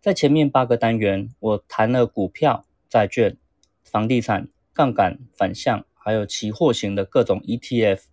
[0.00, 3.36] 在前面八个单元，我谈了股票、债券、
[3.84, 8.04] 房地产、杠杆、反向，还有期货型的各种 ETF。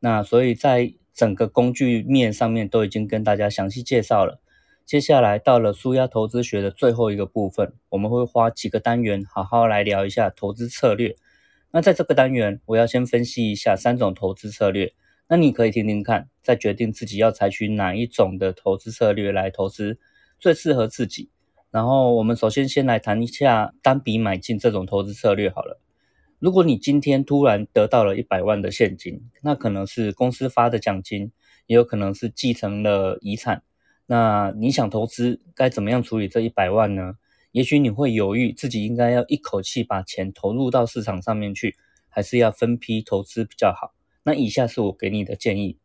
[0.00, 4.40] 那所以在整个工具面上面都已经跟大家详细介绍了。
[4.86, 11.14] 接下来到了舒压投资学的最后一个部分，我们会花几个单元好好来聊一下投资策略。
[11.72, 14.94] 那在这个单元，我要先分析一下三种投资策略。
[15.28, 19.98] 那你可以听听看，再决定自己要采取哪一种的投资策略来投资
[20.38, 21.30] 最适合自己。
[21.74, 25.80] 然后我们首先先来谈一下单笔买进这种投资策略好了。
[26.38, 31.32] 如果你今天突然得到了一百万的现金，那可能是公司发的奖金，
[31.66, 33.64] 也有可能是继承了遗产。
[34.06, 37.14] 那你想投资，该怎么样处理这一百万呢？
[37.50, 41.74] 也许你会犹豫，自己应该要一口气把钱投入到市场上面去，
[42.08, 43.92] 还是要分批投资比较好？
[44.22, 45.76] 那以下是我给你的建议：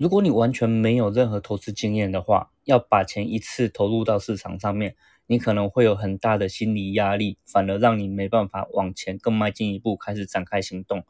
[0.00, 11.04] 如果你完全没有任何投资经验的话，要把钱一次投入到市场上面，你可能会有很大的心理压力，反而让你没办法往前更迈进一步，开始展开行动。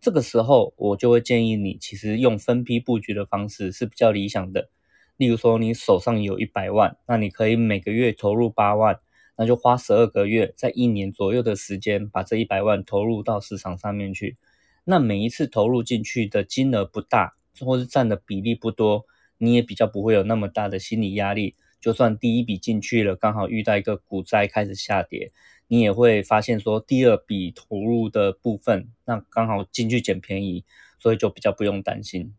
[0.00, 4.70] 这个时候，我就会建议你，其实用分批布局的方式是比较理想的。
[5.18, 8.98] 例如说，你手上有一百万，那你可以每个月投入八万，
[9.36, 14.38] 那就花十二个月，在一年左右的时间，把这一百万投入到市场上面去。
[14.84, 19.04] 那每一次投入进去的金额不大，或是占的比例不多，
[19.38, 21.54] 你也比较不会有那么大的心理压力。
[21.80, 25.32] 就算第一笔进去了，刚好遇到一个股灾开始下跌，
[25.66, 30.64] 你也会发现说第二笔投入的部分，那刚好进去捡便宜，
[30.98, 32.34] 所以就比较不用担心。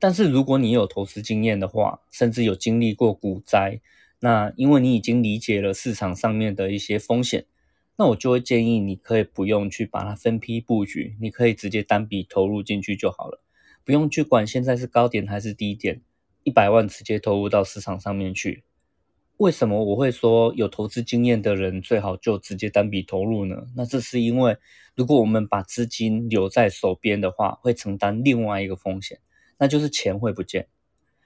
[0.00, 3.80] 但是如果你有投资经验的话，甚至有经历过股灾，
[4.18, 7.46] 那因为你已经理解了市场上面的一些风险。
[7.96, 13.40] 那我就会建议你可以不用去把它分批布局，你可以直接单笔投入进去就好了，
[13.84, 16.02] 不用去管现在是高点还是低点，
[16.44, 18.64] 一百万直接投入到市场上面去。
[19.38, 23.66] 为什么我会说有投资经验的人最好就直接单笔投入呢？
[23.76, 24.56] 那这是因为
[24.94, 29.20] 如果我们把资金留在手边的话，会承担另外一个风险，
[29.58, 30.68] 那就是钱会不见。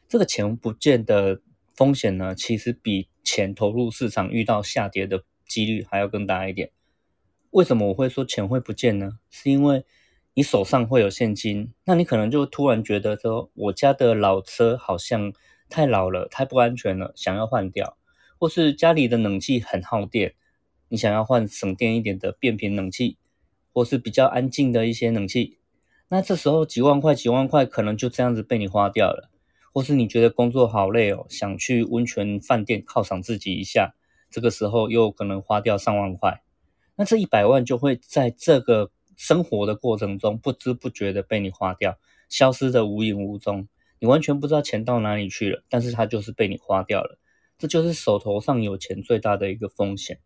[0.09, 1.41] 这个钱不见的
[1.75, 5.25] 风险呢，其实比钱投入市场遇到下跌的。
[5.49, 6.73] 几率还要更大一点。
[7.51, 9.21] 为什么我会说钱会不见呢？
[9.31, 9.85] 是因为
[10.39, 15.33] 你手上会有现金，那你可能就突然觉得说，我家的老车好像
[15.71, 17.97] 太老了，太不安全了，想要换掉；
[18.39, 20.35] 或是家里的冷气很耗电，
[20.91, 23.17] 你想要换省电一点的变频冷气，
[23.73, 25.57] 或是比较安静的一些冷气。
[26.09, 29.31] 那这时候几万块、几万块可能就这样子被你花掉了。
[29.73, 33.95] 或是你觉得工作好累哦，想去温泉饭店犒赏自己一下。
[34.31, 36.43] 这个时候又可能花掉上万块，
[36.97, 43.67] 那这一百万就会在这个生活的过程中不知不觉的被你花掉，消失的无影无踪，
[43.99, 47.19] 你完全不知道钱到哪里去了，但是它就是被你花掉了，
[47.59, 50.21] 这就是手头上有钱最大的一个风险。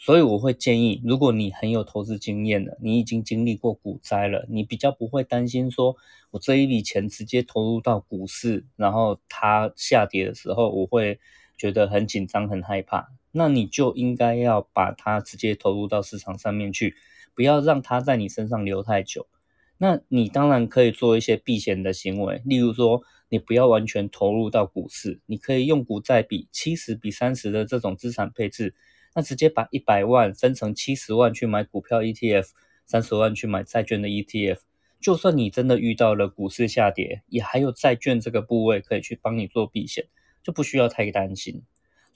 [0.00, 5.96] 所以我会建议，如果你很有投资经验的，你已经经历过股灾了，你比较不会担心说，
[6.30, 11.18] 我这一笔钱直接投入到股市，然后它下跌的时候，我会
[11.56, 13.08] 觉得很紧张、很害怕。
[13.32, 16.94] 那你就应该要把它直接投入到市场上面去，
[17.38, 19.28] 不要让它在你身上留太久。
[19.76, 28.74] 那你当然可以做一些避险的行为，例如说，你不要完全投入到股市，你可以用股债比七十比三十的这种资产配置，
[29.14, 32.48] 那直接把一百万分成七十万去买股票 ETF，
[32.84, 34.58] 三十万去买债券的 ETF。
[35.00, 40.06] 就算你真的遇到了股市下跌，也还有债券这个部位可以去帮你做避险，
[40.42, 41.62] 就不需要太担心。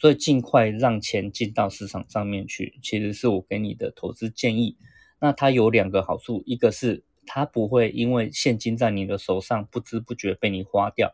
[0.01, 4.77] 所以尽快让钱进到市场上面去，其实是我给你的投资建议。
[5.23, 11.11] 那它有两个好处，一个是它不会因为现金在你的手上不知不觉被你花掉；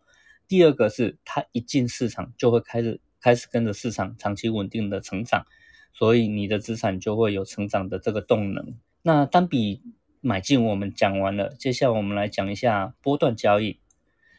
[0.49, 5.45] 第二个是它一进市场就会开始开始跟着市场长期稳定的成长，
[5.93, 8.79] 所以你的资产就会有成长的这个动能。
[9.03, 9.83] 那单笔
[10.23, 13.79] 买进我们讲完了，接下来我们来讲一下波段交易。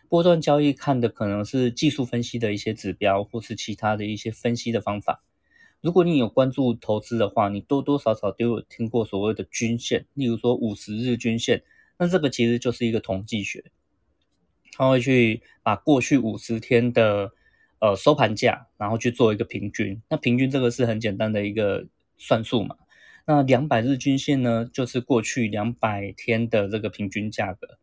[0.10, 5.24] 波段交易看的可能是技术分析的一些指标，或是其他的一些分析的方法。
[5.82, 11.64] 如果你有关注投资的话，你多多少少都有听过所谓的均线，例如说五十日均线。
[11.98, 13.64] 那这个其实就是一个统计学，
[14.74, 17.32] 他会去把过去五十天的
[17.80, 20.02] 呃收盘价，然后去做一个平均。
[20.10, 21.88] 那平均这个是很简单的一个
[22.18, 22.76] 算数嘛。
[23.26, 27.78] 那两百日均线呢，就是过去两百天的这个平均价格。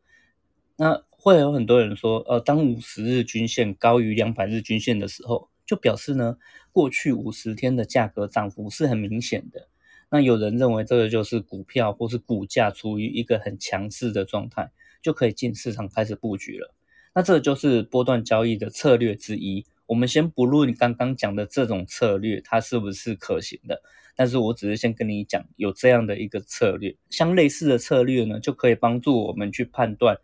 [0.77, 6.39] 那会有很多人说，呃，当五十日均线高于两百日均线的时候，就表示呢，
[6.73, 9.69] 过去五十天的价格涨幅是很明显的。
[10.09, 14.71] 那有人认为这个就是股票或是股价处于一个很强势的状态，
[15.03, 16.73] 就可以进市场开始布局了。
[17.13, 19.67] 那这就是波段交易的策略之一。
[19.87, 23.83] 我们先不论刚刚讲的这种策略它是不是可行的。
[24.19, 30.17] 但是我只是先跟你讲，有这样的一个策略，像类似的策略呢，就可以帮助我们去判断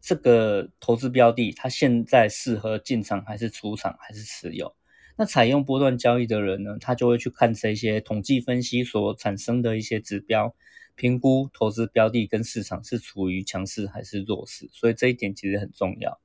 [0.00, 4.74] 这个投资标的它现在适合进场还是出场还是持有。
[5.16, 10.54] 那采用波段交易的人呢，他就会去看这些统计分析所产生的一些指标，
[10.94, 14.68] 评估投资标的跟市场是处于强势还是弱势。
[14.72, 16.18] 所以这一点其实很重要。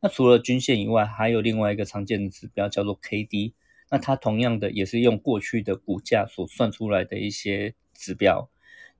[0.00, 3.54] 那除了均线以外，还有另外一个常见的指标叫做 K D。
[3.90, 8.50] 那它同样的也是用过去的股价所算出来的一些指标，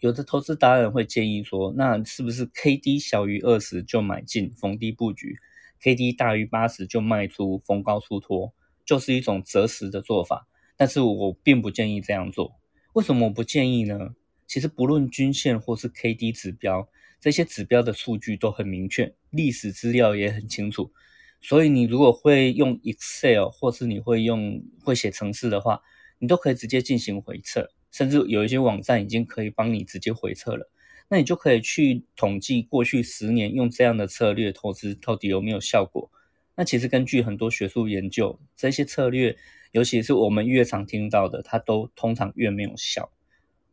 [0.01, 5.39] 有的投资达人会建议说，那是不是 K D 小于二十就买进逢低布局
[5.81, 8.53] ，K D 大于八十就卖出逢高出脱，
[8.85, 10.47] 就是一种择时的做法。
[10.77, 12.53] 但是我并不建议这样做。
[12.93, 14.15] 为什么我不建议呢？
[14.47, 16.89] 其实不论均线或是 K D 指标，
[17.19, 20.93] 这些指标的数据都很明确，历史资料也很清楚。
[21.41, 25.81] 所以你如果会用 Excel 或是你会用会写程式的话，
[26.19, 30.71] 你都可以直接进行回测，甚至有一些网站已经可以帮你直接回测了。
[31.09, 36.11] 那你就可以去统计过去十年用这样的策略投资到底有没有效果。
[36.57, 39.35] 那其实根据很多学术研究，这些策略，
[39.73, 43.11] 尤其是我们越常听到的，它都通常越没有效。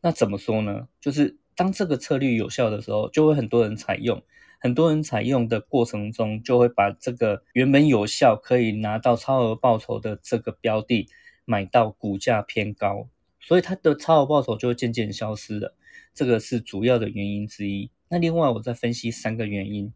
[0.01, 0.87] 那怎么说呢？
[1.01, 4.23] 就是当这个策略有效的时候，就会很多人采用。
[4.59, 11.09] 很多人采用的过程中，就会把这个原本有效可以拿到超额报酬的这个标的
[11.43, 13.09] 买到股价偏高，
[13.45, 15.75] 所以它的超额报酬就会渐渐消失了。
[16.13, 17.91] 这个是主要的原因之一。
[18.07, 19.93] 那另外，我再分析三个原因。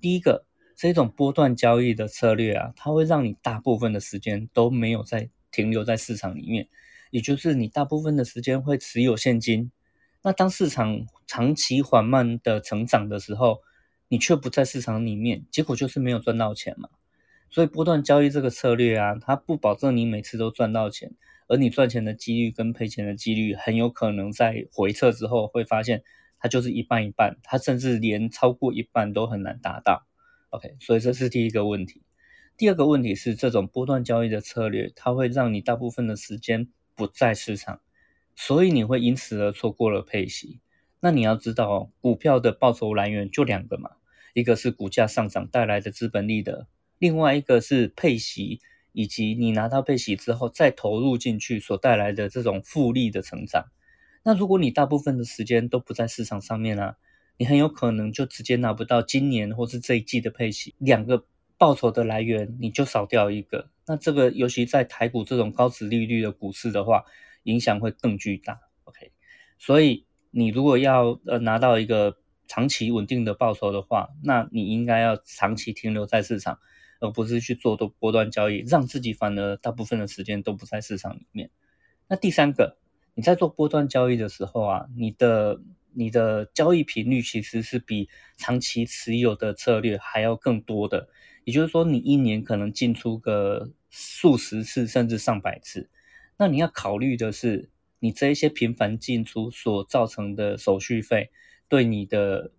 [0.00, 0.46] 第一个，
[0.76, 6.68] 这种波段交易的策略啊，它会让你大部分的时间都没有在停留在市场里面，
[7.10, 9.72] 也就是你大部分的时间会持有现金。
[10.22, 13.62] 那当市场长期缓慢的成长的时候，
[14.08, 16.88] 你却不在市场里面，结果就是没有赚到钱嘛。
[17.50, 21.12] 所以波段交易这个策略啊，它不保证你每次都赚到钱，
[21.48, 26.04] 而你赚钱的几率跟赔钱的几率，很有可能在回撤之后会发现
[26.38, 30.06] 它就是一半一半，它甚至连超过一半都很难达到。
[30.50, 32.02] OK，所以这是第一个问题。
[32.56, 37.80] 第二个问题是，这种波段交易的策略，它会让你大部分的时间不在市场，
[38.36, 40.60] 所以你会因此而错过了配息。
[41.00, 43.90] 那你要知道，股票的报酬来源就两个嘛。
[44.34, 46.68] 一个是股价上涨带来的资本利得，
[46.98, 48.60] 另外一个是配息，
[48.92, 53.66] 以及你拿到配息之后再投入进去所带来的这种复利的成长。
[54.22, 56.96] 那如果你大部分的时间都不在市场上面啊，
[57.36, 61.24] 你很有可能就直接拿不到今年或是这一季的配息，两个
[61.56, 63.70] 报酬的来源你就少掉一个。
[63.86, 67.04] 那这个尤其在台股这种高值利率的股市的话，
[67.44, 68.60] 影响会更巨大。
[68.84, 69.12] OK，
[69.58, 72.18] 所以你如果要呃拿到一个。
[72.50, 76.58] 长期稳定的报酬的话，那你应该要长期停留在市场，
[77.00, 81.50] 而不是去做多波段交易，让自己反而大部分的时间都不在市场里面。
[82.08, 82.78] 那第三个，
[83.14, 85.60] 你在做波段交易的时候啊，你的
[85.92, 91.08] 你的交易频率其实是比长期持有的策略还要更多的，
[91.44, 95.90] 也就是说，你一年可能进出个数十次甚至上百次。
[96.36, 101.30] 那你要考虑的是，你这一些频繁进出所造成的手续费。
[101.68, 102.52] 对你的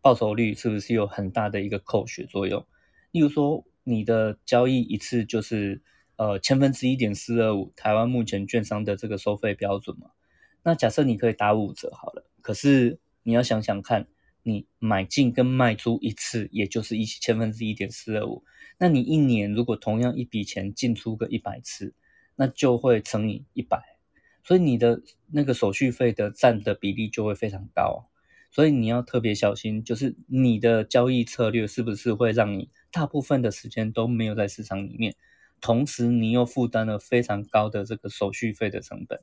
[0.00, 2.66] 报酬率是不是有很大的一个扣血作用？
[3.10, 5.82] 例如说，你的交易一次就是
[6.16, 10.08] 呃千分之一点四二五，台湾目前券商的这个收费标准嘛。
[10.62, 14.08] 那假设你可以打五折好了，可是你要想想看，
[14.42, 18.42] 你买进跟卖出一次，也就是一千分之一点四二五。
[18.78, 21.94] 那你一年如果同样一笔钱进出个一百次，
[22.34, 23.80] 那就会乘以一百，
[24.42, 28.08] 所以你的那个手续费的占的比例就会非常高。
[28.50, 35.16] 所以你要特别小心，就是你的交易策略是不是会让你大部分的时间都没有在市场里面，
[35.60, 39.20] 同时你又负担了非常高的这个手续费的成本。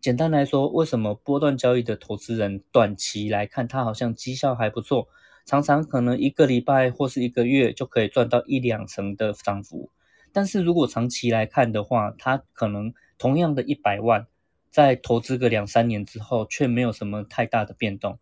[0.00, 5.08] 简单来说，为什么波段交易的投资人短期来看，他好像绩效还不错，
[5.44, 9.90] 常常可能一个礼拜或是一个月就可以赚到一两成的涨幅，
[10.32, 14.28] 但是如果长期来看的话，他可能同样的一百万，
[14.70, 18.20] 在投资个两三年之后，却没有什么太大的变动。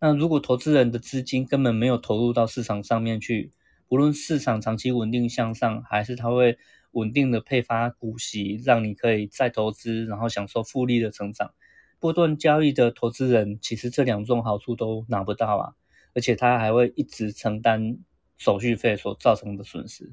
[0.00, 3.52] 那如果投资人的资金根本没有投入到市场上面去，
[3.92, 6.56] 无论市场长期稳定向上，还是它会
[6.92, 11.52] 稳定的配发股息，让你可以再投资，然后享受复利的成长。
[12.00, 15.74] 波段交易的投资人其实这两种好处都拿不到啊，
[16.14, 17.98] 而且他还会一直承担
[18.38, 20.10] 手续费所造成的损失。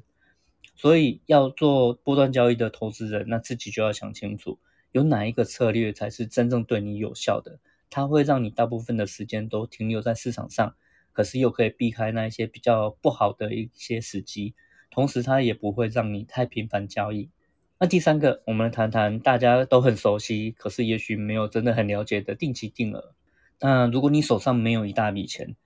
[0.76, 4.58] 所以要做波段交易的投资人，那自己就要想清楚，
[4.92, 7.58] 有哪一个策略才是真正对你有效的，
[7.88, 10.74] 它会让你大部分的时间都停留在市场上。
[11.12, 14.54] 可是又可以避开那一些比较不好的一些时机，
[14.90, 17.30] 同时它也不会让你太频繁交易。
[17.78, 23.14] 那第三个，我们谈谈大家都很熟悉，可是也许没有真的很了解的定期定额。
[23.60, 25.56] 那如果你手上没有一大笔钱，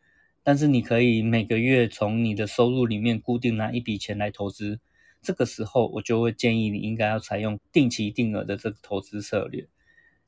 [0.42, 4.78] 但是你可以每个月从你的收入里面固定拿一笔钱来投资，
[5.22, 9.66] 这个时候我就会建议你应该要采用定期定额的这个投资策略。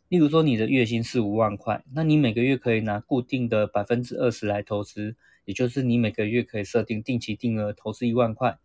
[0.08, 8.58] 例如说，你的月薪是五万块，那你每个月可以拿固定的百分之二十来投资，也就是你每个月可以设定定期定额投资一万块。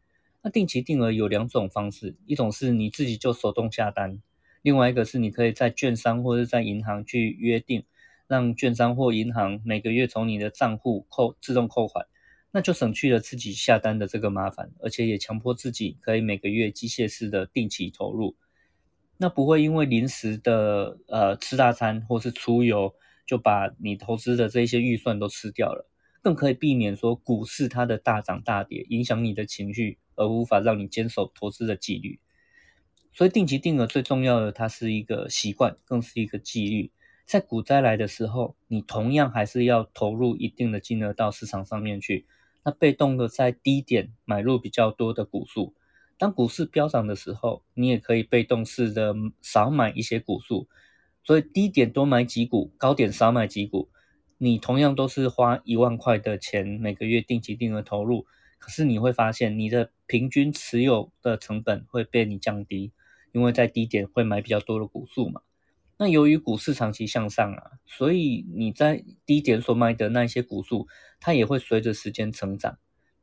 [0.43, 4.21] 那定期定额有两种方式，一种是你自己就手动下单，
[4.62, 7.86] 另外一个是你可以在券商或者在银行去约定，
[8.27, 12.05] 让券商或银行每个月从你的账户扣自动扣款，
[12.51, 18.36] 那就省去了自己下单的这个麻烦，而且也强迫自己可以每个月机械式的定期投入。
[19.21, 22.95] 那不会因为临时的呃吃大餐或是出游，
[23.27, 25.87] 就把你投资的这些预算都吃掉了，
[26.23, 32.19] 更可以避免说股市它的大涨大跌影响你的情绪，而无法让你坚守投资的纪律。
[33.13, 36.91] 所以定期定额最重要的，它是一个习惯，更是一个纪律。
[37.23, 42.25] 在股灾来的时候，你同样还是要投入一定的金额到市场上面去，
[42.63, 45.75] 那被动的在低点买入比较多的股数。
[46.21, 50.67] 当股市飙涨的时候，你也可以被动式的少买一些股数，
[51.23, 53.89] 所以低点多买几股，高点少买几股。
[54.37, 58.27] 你同样都是花一万块的钱，每个月定期定额投入，
[58.59, 62.91] 可是你会发现你的平均持有的成本会被你降低，
[63.31, 65.41] 因为在低点会买比较多的股数嘛。
[65.97, 70.87] 那由于股市长期向上啊，所以你在低点所买的那些股数，
[71.19, 72.77] 它也会随着时间成长。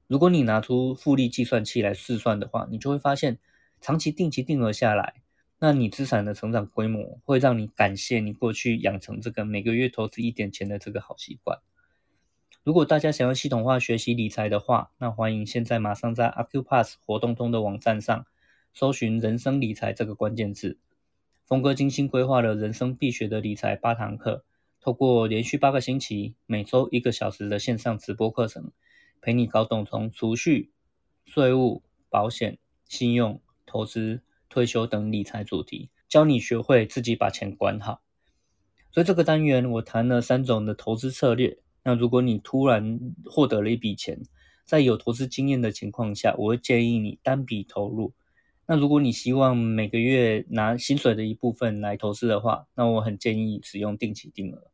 [0.08, 3.38] 如果你拿出复利计算器来试算的话，你就会发现，
[3.78, 5.20] 长期定期定额下来，
[5.58, 11.58] 那你资产的成长规模会让你感谢你过去养成这个每个月投资一点钱的这个好习惯。
[12.64, 18.24] 如果大家想要系统化学习理财的话，那欢迎现在马上在 Acupass 活动通的网站上
[18.72, 20.78] 搜寻“人生理财”这个关键字，
[21.44, 24.42] 峰哥精心规划了人生必学的理财八堂课，
[24.80, 28.72] 透过连续八个星期，每周一个小时的线上直播课程。
[29.20, 30.70] 陪你搞懂从储蓄、
[31.24, 38.00] 税务、保险、信用、投资、退休等理财主题，教你学会自己把钱管好。
[38.90, 41.58] 所以这个单元我谈了三种的投资策略。
[41.82, 44.22] 那如果你突然获得了一笔钱，
[44.64, 48.14] 在有投资经验的情况下，我会建议你单笔投入。
[48.66, 54.70] 那如果你希望每个月拿薪水的一部分来投资的话，那我很建议使用定期定额。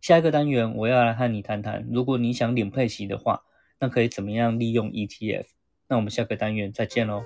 [0.00, 3.42] 下一个单元我要来和你谈谈，如果你想领配息的话。
[3.78, 5.46] 那可以怎么样利用 ETF？
[5.88, 7.22] 那我们下个单元再见喽。